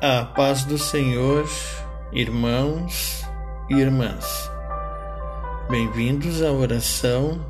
A 0.00 0.24
paz 0.24 0.64
do 0.64 0.76
Senhor, 0.76 1.48
irmãos 2.12 3.24
e 3.70 3.74
irmãs. 3.74 4.50
Bem-vindos 5.70 6.42
à 6.42 6.50
oração 6.50 7.40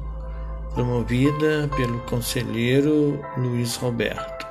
promovida 0.75 1.69
pelo 1.75 1.99
conselheiro 2.01 3.19
Luiz 3.37 3.77
Roberto. 3.77 4.47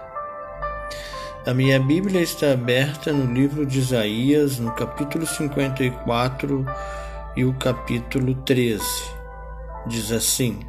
A 1.46 1.54
minha 1.54 1.80
Bíblia 1.80 2.22
está 2.22 2.54
aberta 2.54 3.14
no 3.14 3.32
livro 3.32 3.66
de 3.66 3.80
Isaías, 3.80 4.60
no 4.60 4.72
capítulo 4.72 5.26
54 5.26 6.66
e 7.38 7.46
o 7.46 7.54
capítulo 7.54 8.34
13. 8.44 8.84
Diz 9.86 10.12
assim: 10.12 10.60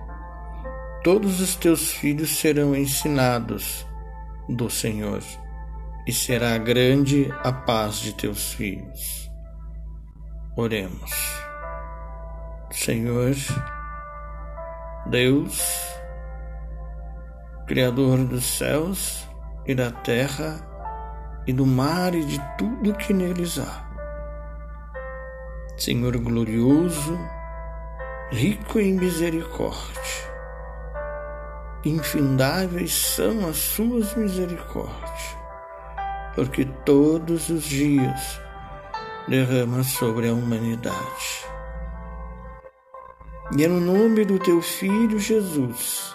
Todos 1.02 1.40
os 1.40 1.56
teus 1.56 1.90
filhos 1.90 2.36
serão 2.36 2.76
ensinados 2.76 3.86
do 4.46 4.68
Senhor 4.68 5.22
e 6.06 6.12
será 6.12 6.58
grande 6.58 7.32
a 7.42 7.52
paz 7.52 7.96
de 7.96 8.12
teus 8.12 8.52
filhos. 8.52 9.30
Oremos. 10.56 11.10
Senhor, 12.70 13.34
Deus, 15.06 15.62
Criador 17.66 18.18
dos 18.24 18.44
céus 18.44 19.26
e 19.64 19.74
da 19.74 19.90
terra 19.90 20.60
e 21.46 21.52
do 21.52 21.64
mar 21.64 22.14
e 22.14 22.24
de 22.24 22.38
tudo 22.58 22.94
que 22.94 23.14
neles 23.14 23.58
há. 23.58 23.84
Senhor 25.78 26.16
glorioso, 26.18 27.18
rico 28.30 28.78
em 28.78 28.92
misericórdia, 28.92 30.02
infindáveis 31.84 32.94
são 32.94 33.48
as 33.48 33.56
suas 33.56 34.14
misericórdias 34.14 35.43
porque 36.34 36.64
todos 36.84 37.48
os 37.48 37.64
dias 37.64 38.40
derrama 39.28 39.82
sobre 39.84 40.28
a 40.28 40.32
humanidade. 40.32 41.46
E 43.56 43.64
é 43.64 43.68
no 43.68 43.80
nome 43.80 44.24
do 44.24 44.38
teu 44.38 44.60
Filho 44.60 45.18
Jesus 45.18 46.14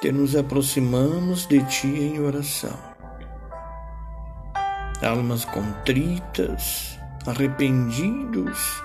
que 0.00 0.10
nos 0.12 0.36
aproximamos 0.36 1.46
de 1.46 1.62
ti 1.64 1.86
em 1.86 2.20
oração. 2.20 2.76
Almas 5.02 5.44
contritas, 5.44 6.98
arrependidos 7.26 8.82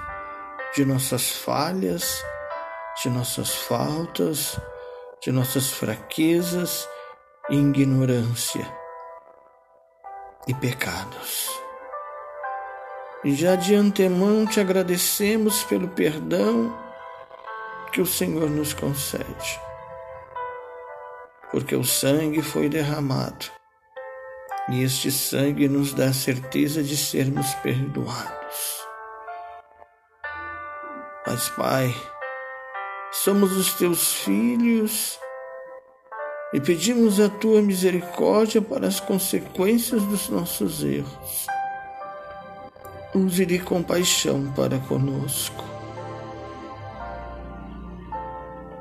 de 0.75 0.85
nossas 0.85 1.31
falhas, 1.31 2.23
de 3.01 3.09
nossas 3.09 3.53
faltas, 3.55 4.59
de 5.21 5.31
nossas 5.31 5.71
fraquezas 5.71 6.87
e 7.49 7.55
ignorância 7.55 8.80
e 10.47 10.53
pecados. 10.53 11.49
Já 13.23 13.55
de 13.55 13.75
antemão 13.75 14.45
te 14.47 14.59
agradecemos 14.59 15.63
pelo 15.63 15.87
perdão 15.87 16.75
que 17.91 18.01
o 18.01 18.05
Senhor 18.05 18.49
nos 18.49 18.73
concede, 18.73 19.59
porque 21.51 21.75
o 21.75 21.83
sangue 21.83 22.41
foi 22.41 22.67
derramado 22.67 23.45
e 24.69 24.83
este 24.83 25.11
sangue 25.11 25.67
nos 25.67 25.93
dá 25.93 26.05
a 26.05 26.13
certeza 26.13 26.81
de 26.81 26.95
sermos 26.95 27.53
perdoados. 27.55 28.81
Mas, 31.27 31.49
Pai, 31.49 31.93
somos 33.11 33.51
os 33.55 33.73
teus 33.73 34.13
filhos 34.13 35.19
e 36.53 36.59
pedimos 36.59 37.19
a 37.19 37.29
tua 37.29 37.61
misericórdia 37.61 38.61
para 38.61 38.87
as 38.87 38.99
consequências 38.99 40.03
dos 40.03 40.27
nossos 40.29 40.83
erros. 40.83 41.47
Use 43.15 43.45
de 43.45 43.59
compaixão 43.59 44.51
para 44.53 44.79
conosco. 44.79 45.63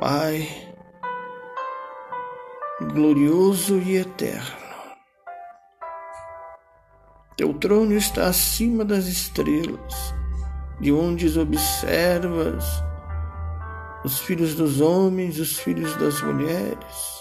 Pai, 0.00 0.48
glorioso 2.92 3.78
e 3.78 3.96
eterno, 3.96 4.56
teu 7.36 7.52
trono 7.54 7.94
está 7.94 8.28
acima 8.28 8.84
das 8.84 9.06
estrelas, 9.06 10.14
de 10.80 10.90
onde 10.90 11.38
observas 11.38 12.64
os 14.02 14.18
filhos 14.20 14.54
dos 14.54 14.80
homens, 14.80 15.38
os 15.38 15.58
filhos 15.58 15.94
das 15.96 16.22
mulheres 16.22 17.19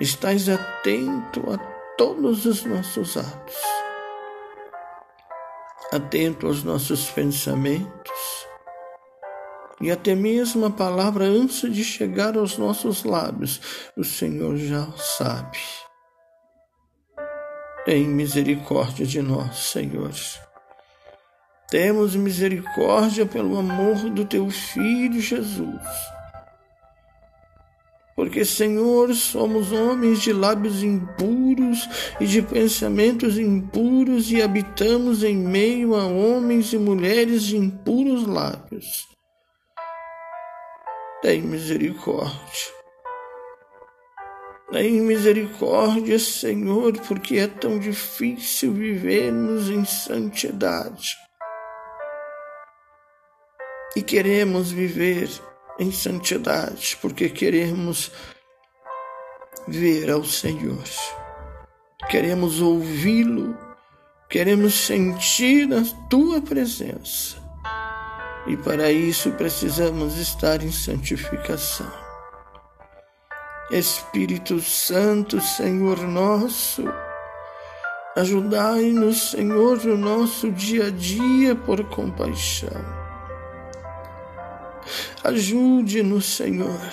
Estás 0.00 0.48
atento 0.48 1.42
a 1.52 1.58
todos 1.98 2.46
os 2.46 2.64
nossos 2.64 3.18
atos, 3.18 3.56
atento 5.92 6.46
aos 6.46 6.64
nossos 6.64 7.10
pensamentos 7.10 8.46
e 9.78 9.90
até 9.90 10.14
mesmo 10.14 10.64
a 10.64 10.70
palavra 10.70 11.26
antes 11.26 11.70
de 11.70 11.84
chegar 11.84 12.38
aos 12.38 12.56
nossos 12.56 13.04
lábios, 13.04 13.60
o 13.94 14.02
Senhor 14.02 14.56
já 14.56 14.90
sabe. 14.92 15.58
Tem 17.84 18.08
misericórdia 18.08 19.04
de 19.04 19.20
nós, 19.20 19.54
Senhor. 19.58 20.12
Temos 21.68 22.16
misericórdia 22.16 23.26
pelo 23.26 23.58
amor 23.58 23.96
do 24.08 24.24
teu 24.24 24.48
Filho 24.48 25.20
Jesus 25.20 26.19
porque, 28.20 28.44
Senhor, 28.44 29.14
somos 29.14 29.72
homens 29.72 30.20
de 30.20 30.30
lábios 30.30 30.82
impuros 30.82 31.88
e 32.20 32.26
de 32.26 32.42
pensamentos 32.42 33.38
impuros 33.38 34.30
e 34.30 34.42
habitamos 34.42 35.24
em 35.24 35.34
meio 35.34 35.94
a 35.94 36.04
homens 36.04 36.70
e 36.74 36.78
mulheres 36.78 37.44
de 37.44 37.56
impuros 37.56 38.26
lábios. 38.26 39.08
Tem 41.22 41.40
misericórdia. 41.40 42.34
Tem 44.70 45.00
misericórdia, 45.00 46.18
Senhor, 46.18 46.92
porque 47.08 47.38
é 47.38 47.46
tão 47.46 47.78
difícil 47.78 48.74
vivermos 48.74 49.70
em 49.70 49.82
santidade. 49.86 51.16
E 53.96 54.02
queremos 54.02 54.70
viver 54.70 55.30
em 55.80 55.90
santidade, 55.90 56.98
porque 57.00 57.30
queremos 57.30 58.12
ver 59.66 60.10
ao 60.10 60.22
Senhor, 60.22 60.84
queremos 62.10 62.60
ouvi-lo, 62.60 63.56
queremos 64.28 64.74
sentir 64.74 65.72
a 65.72 65.82
tua 66.10 66.42
presença. 66.42 67.40
E 68.46 68.56
para 68.58 68.92
isso 68.92 69.32
precisamos 69.32 70.18
estar 70.18 70.62
em 70.62 70.70
santificação. 70.70 71.90
Espírito 73.70 74.60
Santo, 74.60 75.40
Senhor 75.40 75.98
nosso, 76.00 76.84
ajudai-nos, 78.16 79.30
Senhor, 79.30 79.82
no 79.84 79.96
nosso 79.96 80.50
dia 80.52 80.88
a 80.88 80.90
dia 80.90 81.54
por 81.54 81.82
compaixão 81.84 82.99
Ajude-nos, 85.24 86.36
Senhor, 86.36 86.90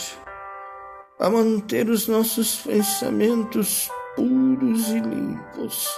a 1.20 1.30
manter 1.30 1.90
os 1.90 2.08
nossos 2.08 2.58
pensamentos 2.58 3.90
puros 4.16 4.90
e 4.90 5.00
limpos, 5.00 5.90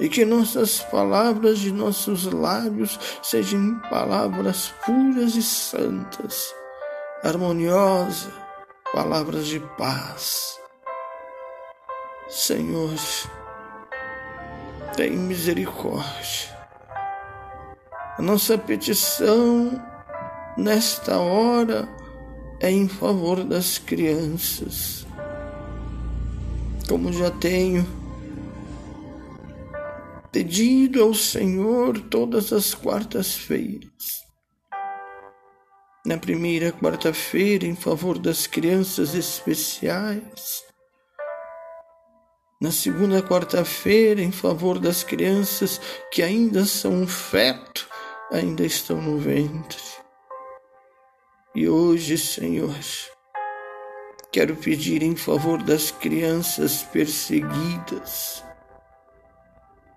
e 0.00 0.08
que 0.08 0.24
nossas 0.24 0.80
palavras 0.80 1.58
de 1.58 1.72
nossos 1.72 2.24
lábios 2.24 2.98
sejam 3.22 3.78
palavras 3.90 4.72
puras 4.84 5.34
e 5.34 5.42
santas, 5.42 6.54
harmoniosas, 7.22 8.32
palavras 8.92 9.46
de 9.46 9.60
paz. 9.60 10.58
Senhor, 12.28 12.98
tem 14.96 15.12
misericórdia. 15.12 16.52
A 18.18 18.22
nossa 18.22 18.58
petição 18.58 19.91
nesta 20.56 21.18
hora 21.18 21.88
é 22.60 22.70
em 22.70 22.88
favor 22.88 23.42
das 23.44 23.78
crianças. 23.78 25.06
Como 26.88 27.12
já 27.12 27.30
tenho 27.30 27.86
pedido 30.32 31.02
ao 31.02 31.12
Senhor 31.12 32.00
todas 32.00 32.52
as 32.52 32.74
quartas-feiras. 32.74 34.22
Na 36.04 36.16
primeira 36.16 36.72
quarta-feira, 36.72 37.66
em 37.66 37.76
favor 37.76 38.18
das 38.18 38.46
crianças 38.46 39.14
especiais. 39.14 40.64
Na 42.60 42.72
segunda 42.72 43.22
quarta-feira, 43.22 44.22
em 44.22 44.32
favor 44.32 44.78
das 44.78 45.04
crianças 45.04 45.80
que 46.10 46.22
ainda 46.22 46.64
são 46.64 46.92
um 46.92 47.06
feto, 47.06 47.86
ainda 48.32 48.64
estão 48.64 49.00
no 49.00 49.18
ventre. 49.18 50.01
E 51.54 51.68
hoje, 51.68 52.16
Senhor, 52.16 52.74
quero 54.32 54.56
pedir 54.56 55.02
em 55.02 55.14
favor 55.14 55.62
das 55.62 55.90
crianças 55.90 56.82
perseguidas, 56.82 58.42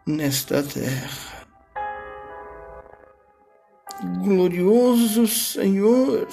nesta 0.06 0.62
terra. 0.62 1.48
Glorioso 4.22 5.25
Senhor, 5.25 6.28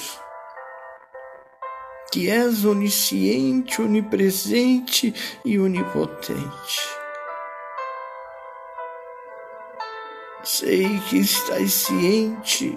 que 2.11 2.29
és 2.29 2.65
onisciente, 2.65 3.81
onipresente 3.81 5.15
e 5.45 5.57
onipotente. 5.57 6.81
Sei 10.43 10.99
que 11.09 11.19
estás 11.19 11.73
ciente 11.73 12.77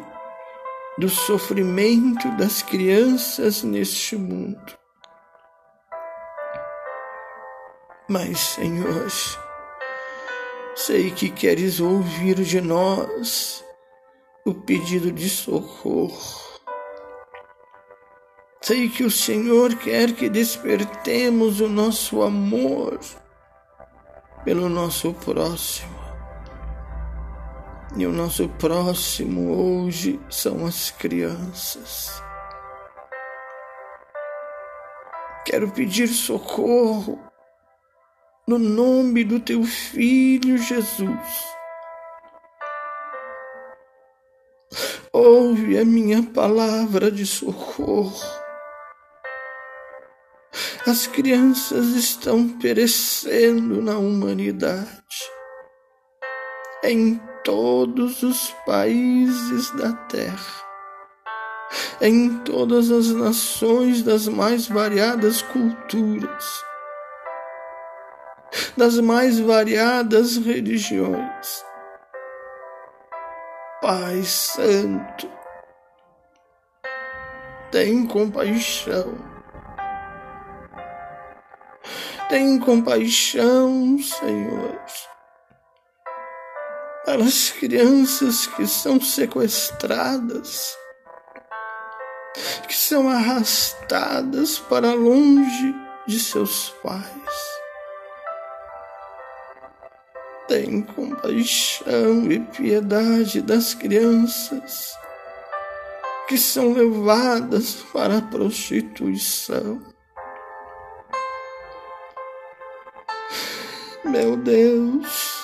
do 0.97 1.09
sofrimento 1.09 2.29
das 2.37 2.61
crianças 2.61 3.63
neste 3.63 4.15
mundo. 4.15 4.77
Mas, 8.07 8.39
Senhor, 8.39 9.07
sei 10.75 11.11
que 11.11 11.29
queres 11.29 11.79
ouvir 11.79 12.35
de 12.43 12.61
nós 12.61 13.63
o 14.45 14.53
pedido 14.53 15.11
de 15.11 15.27
socorro. 15.29 16.45
Sei 18.61 18.89
que 18.89 19.03
o 19.03 19.11
Senhor 19.11 19.75
quer 19.75 20.13
que 20.13 20.29
despertemos 20.29 21.59
o 21.61 21.67
nosso 21.67 22.21
amor 22.21 22.99
pelo 24.43 24.69
nosso 24.69 25.13
próximo. 25.13 26.04
E 27.97 28.05
o 28.05 28.11
nosso 28.11 28.49
próximo 28.49 29.85
hoje 29.85 30.19
são 30.29 30.65
as 30.65 30.91
crianças. 30.91 32.21
Quero 35.45 35.71
pedir 35.71 36.09
socorro 36.09 37.17
no 38.45 38.59
nome 38.59 39.23
do 39.23 39.39
teu 39.39 39.63
filho 39.63 40.57
Jesus. 40.57 41.45
Ouve 45.13 45.79
a 45.79 45.85
minha 45.85 46.21
palavra 46.21 47.09
de 47.09 47.25
socorro. 47.25 48.11
As 50.85 51.07
crianças 51.07 51.95
estão 51.95 52.49
perecendo 52.59 53.81
na 53.81 53.97
humanidade. 53.97 55.31
Em 56.83 57.19
todos 57.45 58.23
os 58.23 58.51
países 58.65 59.69
da 59.71 59.93
terra, 59.93 60.65
em 62.01 62.39
todas 62.39 62.89
as 62.91 63.07
nações 63.11 64.01
das 64.01 64.27
mais 64.27 64.67
variadas 64.67 65.43
culturas, 65.43 66.63
das 68.75 68.99
mais 68.99 69.39
variadas 69.39 70.37
religiões. 70.37 71.63
Pai 73.79 74.23
Santo, 74.23 75.29
tem 77.71 78.07
compaixão. 78.07 79.13
Tem 82.27 82.57
compaixão, 82.57 83.99
Senhor 83.99 84.79
pelas 87.05 87.51
crianças 87.51 88.47
que 88.47 88.65
são 88.65 88.99
sequestradas, 88.99 90.75
que 92.67 92.75
são 92.75 93.07
arrastadas 93.07 94.57
para 94.57 94.93
longe 94.93 95.75
de 96.07 96.19
seus 96.19 96.69
pais. 96.83 97.05
Tem 100.47 100.81
compaixão 100.81 102.31
e 102.31 102.39
piedade 102.39 103.41
das 103.41 103.73
crianças 103.73 104.95
que 106.27 106.37
são 106.37 106.73
levadas 106.73 107.75
para 107.93 108.17
a 108.17 108.21
prostituição. 108.21 109.81
Meu 114.03 114.37
Deus, 114.37 115.34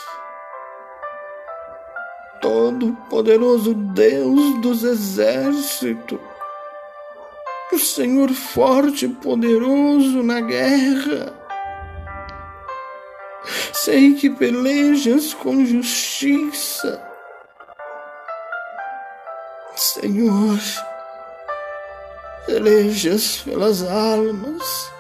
todo-poderoso 2.52 3.74
Deus 3.74 4.60
dos 4.60 4.84
exércitos, 4.84 6.20
o 7.72 7.80
Senhor 7.80 8.30
forte 8.30 9.06
e 9.06 9.10
poderoso 9.10 10.22
na 10.22 10.42
guerra. 10.42 11.34
Sei 13.72 14.16
que 14.16 14.30
pelejas 14.30 15.34
com 15.34 15.66
justiça. 15.66 17.02
Senhor, 19.74 20.60
pelejas 22.46 23.38
pelas 23.46 23.82
almas. 23.82 24.92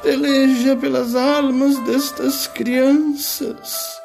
Peleja 0.00 0.76
pelas 0.76 1.16
almas 1.16 1.76
destas 1.80 2.46
crianças 2.46 4.01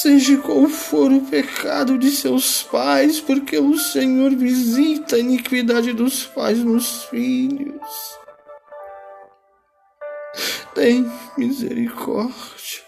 seja 0.00 0.36
qual 0.38 0.68
for 0.68 1.10
o 1.10 1.22
pecado 1.22 1.98
de 1.98 2.10
seus 2.10 2.62
pais, 2.62 3.20
porque 3.20 3.58
o 3.58 3.76
Senhor 3.76 4.30
visita 4.30 5.16
a 5.16 5.18
iniquidade 5.18 5.92
dos 5.92 6.24
pais 6.24 6.58
nos 6.58 7.04
filhos. 7.04 8.18
Tem 10.74 11.10
misericórdia. 11.36 12.86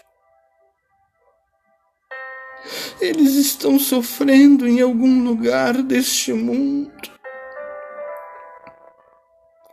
Eles 3.01 3.35
estão 3.35 3.77
sofrendo 3.77 4.65
em 4.65 4.79
algum 4.79 5.23
lugar 5.25 5.73
deste 5.81 6.31
mundo. 6.31 7.11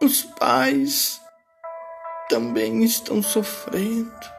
Os 0.01 0.23
pais 0.23 1.21
também 2.29 2.83
estão 2.83 3.23
sofrendo 3.23 4.38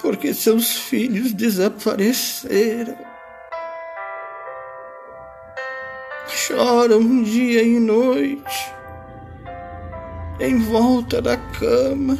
porque 0.00 0.32
seus 0.32 0.76
filhos 0.76 1.32
desapareceram. 1.32 2.96
Choram 6.26 7.22
dia 7.22 7.62
e 7.62 7.78
noite 7.78 8.80
em 10.40 10.58
volta 10.58 11.20
da 11.20 11.36
cama, 11.36 12.16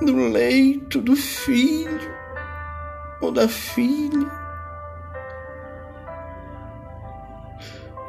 no 0.00 0.28
leito 0.28 1.00
do 1.00 1.16
filho 1.16 2.16
ou 3.20 3.32
da 3.32 3.48
filha 3.48 4.30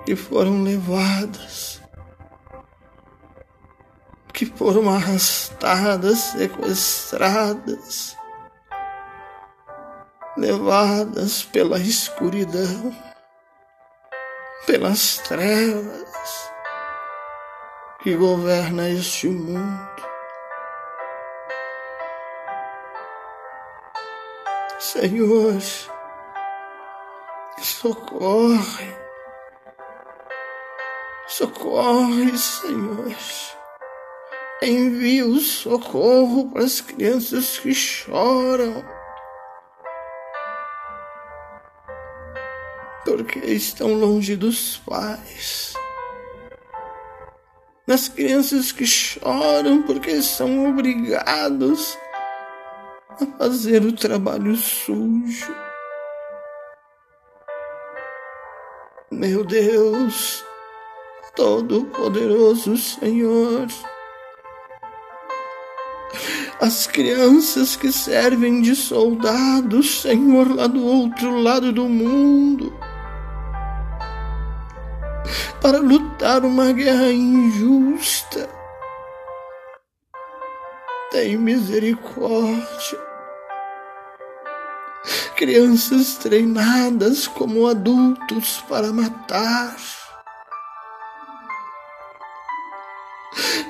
que 0.05 0.15
foram 0.15 0.61
levadas, 0.61 1.81
que 4.31 4.45
foram 4.45 4.87
arrastadas, 4.89 6.19
sequestradas 6.19 8.18
levadas 10.39 11.43
pela 11.43 11.77
escuridão, 11.77 12.95
pelas 14.65 15.17
trevas 15.17 16.51
que 18.01 18.15
governa 18.15 18.89
este 18.89 19.27
mundo. 19.27 19.89
Senhor, 24.79 25.59
socorre, 27.61 28.95
socorre, 31.27 32.37
Senhor. 32.37 33.15
Envia 34.61 35.25
o 35.25 35.39
socorro 35.39 36.49
para 36.51 36.63
as 36.63 36.81
crianças 36.81 37.59
que 37.59 37.73
choram 37.73 38.98
porque 43.19 43.39
estão 43.39 43.93
longe 43.95 44.37
dos 44.37 44.77
pais. 44.77 45.73
Nas 47.85 48.07
crianças 48.07 48.71
que 48.71 48.85
choram 48.85 49.81
porque 49.83 50.21
são 50.21 50.69
obrigados 50.69 51.97
a 53.09 53.25
fazer 53.37 53.83
o 53.83 53.91
trabalho 53.91 54.55
sujo. 54.55 55.53
Meu 59.11 59.43
Deus, 59.43 60.45
Todo-Poderoso 61.35 62.77
Senhor, 62.77 63.67
as 66.61 66.87
crianças 66.87 67.75
que 67.75 67.91
servem 67.91 68.61
de 68.61 68.73
soldados, 68.75 70.03
Senhor, 70.03 70.55
lá 70.55 70.67
do 70.67 70.85
outro 70.85 71.37
lado 71.41 71.73
do 71.73 71.83
mundo 71.83 72.71
para 75.61 75.79
lutar 75.79 76.43
uma 76.43 76.71
guerra 76.71 77.11
injusta. 77.11 78.49
Tem 81.11 81.37
misericórdia. 81.37 82.99
Crianças 85.35 86.15
treinadas 86.15 87.27
como 87.27 87.67
adultos 87.67 88.63
para 88.67 88.91
matar. 88.91 89.75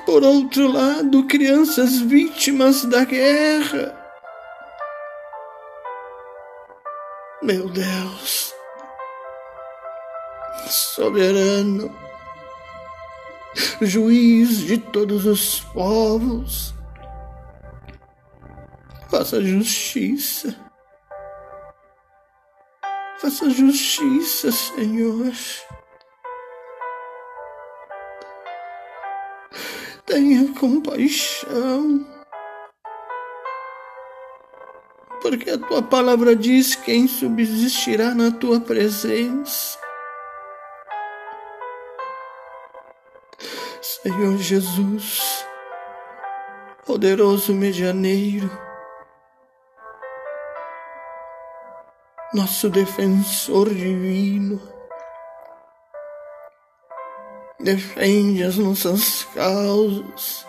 Por 0.04 0.24
outro 0.24 0.66
lado, 0.66 1.24
crianças 1.26 2.00
vítimas 2.00 2.84
da 2.84 3.04
guerra. 3.04 3.96
Meu 7.42 7.68
Deus, 7.68 8.39
soberano, 10.70 11.94
juiz 13.80 14.58
de 14.58 14.78
todos 14.78 15.26
os 15.26 15.60
povos, 15.60 16.74
faça 19.08 19.42
justiça. 19.42 20.54
Faça 23.18 23.50
justiça, 23.50 24.50
Senhor. 24.50 25.32
Tenha 30.06 30.52
compaixão. 30.54 32.06
Porque 35.20 35.50
a 35.50 35.58
tua 35.58 35.82
palavra 35.82 36.34
diz 36.34 36.74
quem 36.74 37.06
subsistirá 37.06 38.14
na 38.14 38.30
tua 38.30 38.58
presença. 38.58 39.78
Senhor 44.02 44.38
Jesus, 44.38 45.44
poderoso 46.86 47.52
medianeiro, 47.52 48.50
nosso 52.32 52.70
defensor 52.70 53.68
divino, 53.68 54.58
defende 57.58 58.42
as 58.42 58.56
nossas 58.56 59.24
causas, 59.34 60.46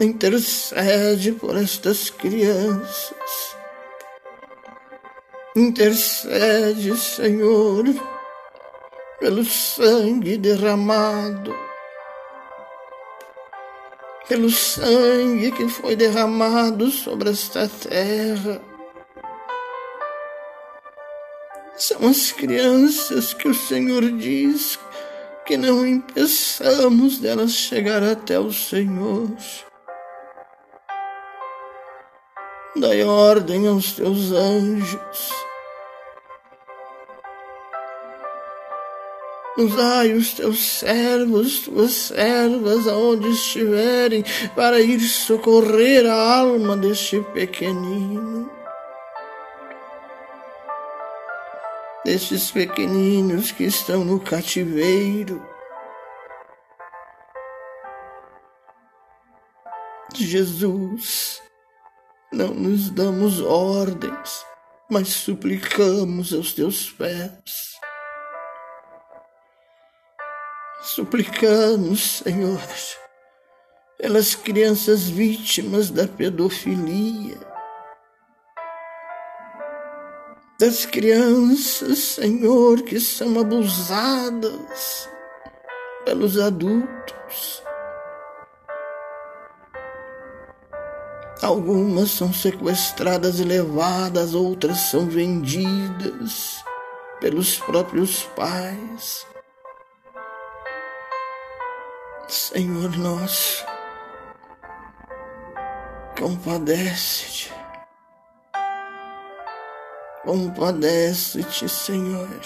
intercede 0.00 1.32
por 1.32 1.58
estas 1.58 2.08
crianças, 2.08 3.54
intercede, 5.54 6.96
Senhor 6.96 8.15
pelo 9.18 9.44
sangue 9.44 10.36
derramado, 10.36 11.56
pelo 14.28 14.50
sangue 14.50 15.52
que 15.52 15.68
foi 15.68 15.96
derramado 15.96 16.90
sobre 16.90 17.30
esta 17.30 17.68
terra. 17.68 18.60
São 21.76 22.08
as 22.08 22.32
crianças 22.32 23.34
que 23.34 23.48
o 23.48 23.54
Senhor 23.54 24.02
diz 24.12 24.78
que 25.44 25.56
não 25.56 25.86
impeçamos 25.86 27.18
delas 27.18 27.52
chegar 27.52 28.02
até 28.02 28.38
o 28.38 28.52
Senhor. 28.52 29.30
Dai 32.76 33.02
ordem 33.04 33.68
aos 33.68 33.92
teus 33.92 34.32
anjos 34.32 35.46
Usai 39.58 40.12
os 40.12 40.34
teus 40.34 40.58
servos, 40.58 41.60
tuas 41.60 41.92
servas, 41.92 42.86
aonde 42.86 43.30
estiverem, 43.30 44.22
para 44.54 44.80
ir 44.80 45.00
socorrer 45.00 46.04
a 46.04 46.40
alma 46.40 46.76
deste 46.76 47.20
pequenino. 47.32 48.50
Destes 52.04 52.50
pequeninos 52.50 53.50
que 53.50 53.64
estão 53.64 54.04
no 54.04 54.20
cativeiro. 54.20 55.42
Jesus, 60.14 61.42
não 62.30 62.52
nos 62.52 62.90
damos 62.90 63.40
ordens, 63.40 64.44
mas 64.90 65.08
suplicamos 65.08 66.34
aos 66.34 66.52
teus 66.52 66.90
pés 66.90 67.76
Suplicamos, 70.86 72.18
Senhor, 72.18 72.62
pelas 73.98 74.36
crianças 74.36 75.08
vítimas 75.08 75.90
da 75.90 76.06
pedofilia, 76.06 77.36
das 80.60 80.86
crianças, 80.86 81.98
Senhor, 81.98 82.82
que 82.82 83.00
são 83.00 83.36
abusadas 83.40 85.08
pelos 86.04 86.38
adultos. 86.38 87.64
Algumas 91.42 92.12
são 92.12 92.32
sequestradas 92.32 93.40
e 93.40 93.44
levadas, 93.44 94.34
outras 94.34 94.78
são 94.82 95.08
vendidas 95.08 96.62
pelos 97.20 97.58
próprios 97.58 98.22
pais. 98.36 99.26
Senhor 102.28 102.90
nosso, 102.98 103.64
compadece-te, 106.18 107.52
compadece-te, 110.24 111.68
Senhor. 111.68 112.40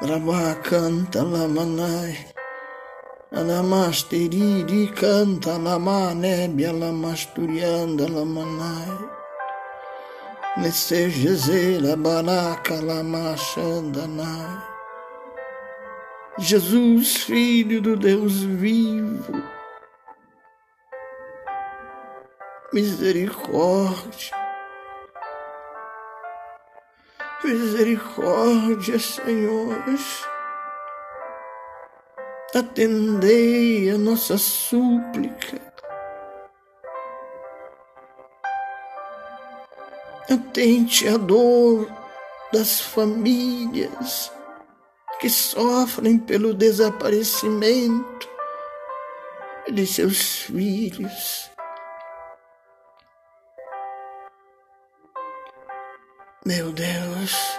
Rabá 0.00 0.54
canta 0.62 1.24
lamanai, 1.24 2.16
alamastiriri 3.32 4.92
canta 4.94 5.58
lama 5.58 6.14
nébia 6.14 6.70
lamasturianda 6.72 8.06
lamanai. 8.08 9.10
Nesse 10.56 11.10
jezela 11.10 11.96
baraca 11.96 12.80
lamachandanai. 12.80 14.67
Jesus, 16.40 17.16
Filho 17.16 17.82
do 17.82 17.96
Deus 17.96 18.42
vivo, 18.42 19.42
misericórdia, 22.72 24.36
misericórdia, 27.42 29.00
Senhor, 29.00 29.74
atendei 32.54 33.90
a 33.90 33.98
nossa 33.98 34.38
súplica. 34.38 35.60
Atente 40.30 41.08
a 41.08 41.16
dor 41.16 41.90
das 42.52 42.80
famílias 42.80 44.37
que 45.18 45.28
sofrem 45.28 46.18
pelo 46.18 46.54
desaparecimento 46.54 48.28
de 49.72 49.86
seus 49.86 50.42
filhos. 50.42 51.50
Meu 56.46 56.72
Deus, 56.72 57.58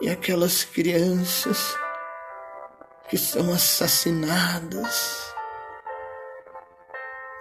e 0.00 0.08
aquelas 0.08 0.64
crianças 0.64 1.76
que 3.08 3.18
são 3.18 3.52
assassinadas, 3.52 5.34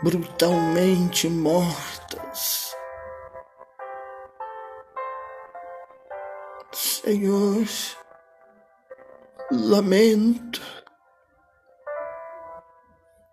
brutalmente 0.01 1.29
mortas. 1.29 2.68
Senhor, 7.09 7.65
lamento, 9.51 10.61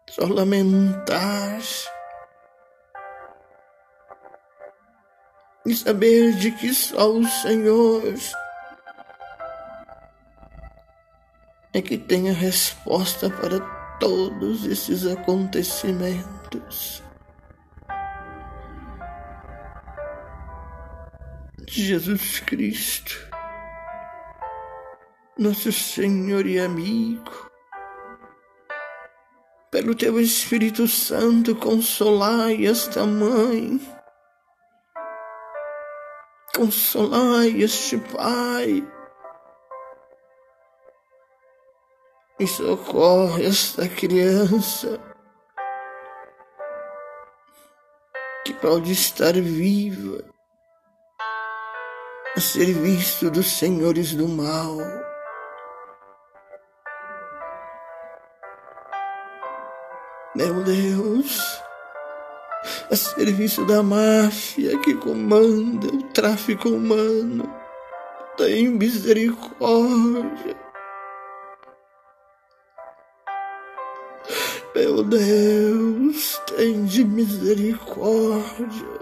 só 0.08 0.24
lamentar 0.24 1.60
e 5.66 5.74
saber 5.74 6.32
de 6.36 6.52
que 6.52 6.72
só 6.72 7.10
o 7.10 7.22
Senhor 7.26 8.14
é 11.74 11.82
que 11.82 11.98
tem 11.98 12.30
a 12.30 12.32
resposta 12.32 13.28
para 13.28 13.60
todos 14.00 14.64
esses 14.64 15.06
acontecimentos. 15.06 17.02
Jesus 21.68 22.40
Cristo, 22.40 23.35
nosso 25.38 25.70
Senhor 25.70 26.46
e 26.46 26.58
amigo, 26.58 27.50
pelo 29.70 29.94
teu 29.94 30.18
Espírito 30.18 30.88
Santo, 30.88 31.54
consolai 31.54 32.66
esta 32.66 33.04
mãe, 33.04 33.78
consolai 36.54 37.62
este 37.62 37.98
pai, 37.98 38.82
e 42.38 42.46
socorre 42.46 43.46
esta 43.46 43.88
criança 43.88 45.00
que 48.44 48.54
pode 48.54 48.92
estar 48.92 49.32
viva 49.32 50.24
a 52.36 52.40
serviço 52.40 53.30
dos 53.30 53.46
senhores 53.46 54.14
do 54.14 54.28
mal. 54.28 54.76
Meu 60.36 60.62
Deus, 60.62 61.62
a 62.90 62.94
serviço 62.94 63.64
da 63.64 63.82
máfia 63.82 64.78
que 64.80 64.92
comanda 64.92 65.86
o 65.86 66.02
tráfico 66.12 66.68
humano, 66.68 67.50
tem 68.36 68.68
misericórdia. 68.68 70.54
Meu 74.74 75.02
Deus, 75.02 76.38
tem 76.54 76.84
de 76.84 77.02
misericórdia. 77.02 79.00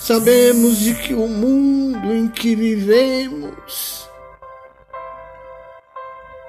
Sabemos 0.00 0.78
de 0.78 0.94
que 0.94 1.12
o 1.12 1.26
mundo 1.26 2.12
em 2.12 2.28
que 2.28 2.54
vivemos 2.54 3.99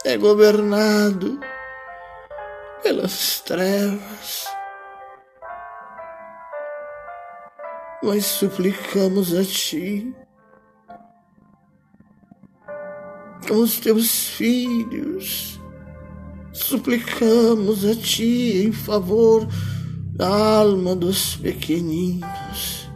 é 0.04 0.18
governado 0.18 1.40
pelas 2.82 3.40
trevas. 3.42 4.46
Mas 8.04 8.26
suplicamos 8.26 9.36
a 9.36 9.44
Ti, 9.46 10.16
com 13.48 13.56
os 13.58 13.80
Teus 13.80 14.30
filhos, 14.30 15.62
suplicamos 16.52 17.86
a 17.86 17.96
Ti 17.96 18.64
em 18.66 18.72
favor 18.72 19.48
da 20.16 20.28
alma 20.28 20.96
dos 20.96 21.36
pequeninos. 21.36 22.90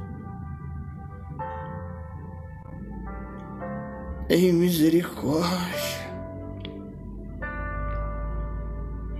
Em 4.28 4.52
misericórdia, 4.52 6.05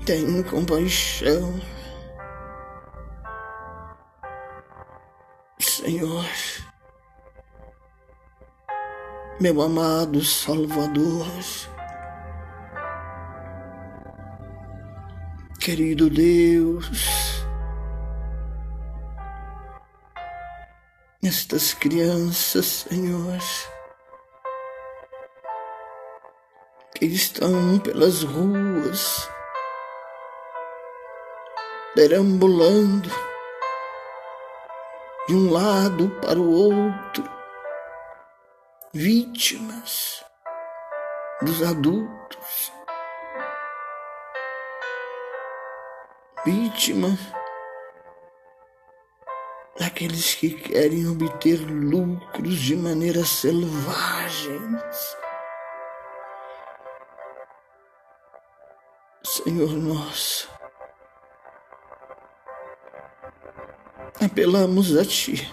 tem 0.06 0.44
compaixão, 0.44 1.60
Senhor, 5.60 6.26
meu 9.42 9.64
amado 9.64 10.24
Salvador, 10.24 11.26
querido 15.60 16.08
Deus, 16.08 17.44
estas 21.24 21.74
crianças, 21.74 22.86
Senhor, 22.88 23.40
que 26.94 27.06
estão 27.08 27.80
pelas 27.80 28.22
ruas, 28.22 29.35
perambulando 31.96 33.10
de 35.28 35.34
um 35.34 35.50
lado 35.50 36.10
para 36.22 36.38
o 36.38 36.52
outro, 36.52 37.24
vítimas 38.94 40.24
dos 41.42 41.64
adultos, 41.64 42.74
vítimas 46.46 47.18
daqueles 49.80 50.36
que 50.36 50.50
querem 50.50 51.08
obter 51.08 51.60
lucros 51.62 52.58
de 52.58 52.76
maneira 52.76 53.24
selvagens. 53.24 55.18
Senhor 59.24 59.72
nosso, 59.72 60.55
apelamos 64.22 64.96
a 64.96 65.06
Ti, 65.06 65.48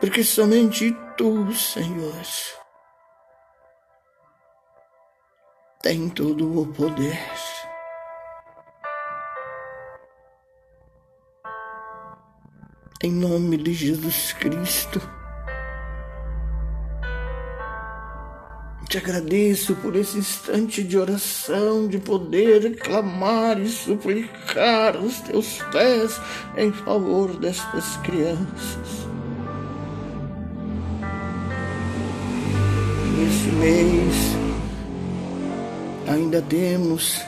porque 0.00 0.24
somente 0.24 0.92
Tu, 1.16 1.52
Senhor, 1.54 2.24
tem 5.80 6.08
todo 6.08 6.60
o 6.60 6.66
poder. 6.72 7.18
Em 13.02 13.12
nome 13.12 13.58
de 13.58 13.74
Jesus 13.74 14.32
Cristo. 14.32 15.23
Te 18.94 18.98
agradeço 18.98 19.74
por 19.74 19.96
esse 19.96 20.18
instante 20.18 20.84
de 20.84 20.96
oração, 20.96 21.88
de 21.88 21.98
poder 21.98 22.76
clamar 22.76 23.58
e 23.60 23.68
suplicar 23.68 24.96
os 24.98 25.18
teus 25.18 25.60
pés 25.72 26.20
em 26.56 26.70
favor 26.70 27.36
destas 27.36 27.96
crianças. 28.04 29.08
Nesse 33.18 33.48
mês 33.56 34.14
ainda 36.06 36.40
temos 36.42 37.20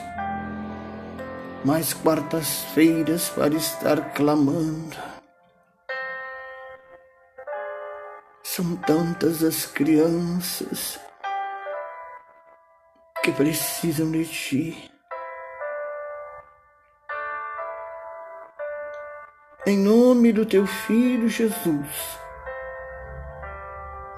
mais 1.65 1.93
quartas-feiras 1.93 3.27
para 3.27 3.53
estar 3.53 4.13
clamando 4.13 4.95
São 8.41 8.77
tantas 8.77 9.43
as 9.43 9.65
crianças 9.65 10.97
que 13.27 13.31
precisam 13.33 14.09
de 14.09 14.23
ti. 14.23 14.89
Em 19.65 19.77
nome 19.77 20.31
do 20.31 20.45
teu 20.45 20.65
filho 20.65 21.27
Jesus, 21.27 21.89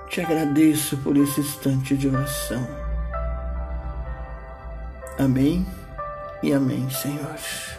te 0.10 0.22
agradeço 0.22 0.96
por 0.98 1.18
esse 1.18 1.42
instante 1.42 1.98
de 1.98 2.08
oração. 2.08 2.64
Amém 5.18 5.66
e 6.44 6.54
amém, 6.54 6.88
Senhor. 6.92 7.79